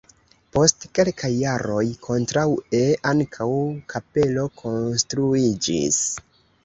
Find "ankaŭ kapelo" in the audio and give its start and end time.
3.11-4.47